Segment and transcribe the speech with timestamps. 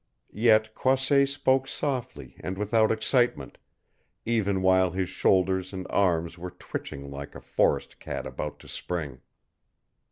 [0.33, 3.59] Yet Croisset spoke softly and without excitement,
[4.25, 9.21] even while his shoulders and arms were twitching like a forest cat about to spring.